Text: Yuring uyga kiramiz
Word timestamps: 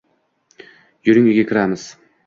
Yuring 1.05 1.29
uyga 1.31 1.47
kiramiz 1.53 1.89